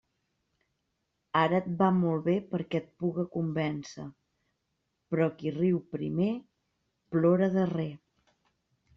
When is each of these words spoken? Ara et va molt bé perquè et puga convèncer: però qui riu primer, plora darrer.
Ara 1.39 1.57
et 1.57 1.65
va 1.81 1.89
molt 1.97 2.23
bé 2.27 2.33
perquè 2.53 2.79
et 2.79 2.87
puga 3.03 3.25
convèncer: 3.35 4.05
però 5.13 5.27
qui 5.41 5.53
riu 5.57 5.77
primer, 5.97 6.31
plora 7.17 7.51
darrer. 7.57 7.89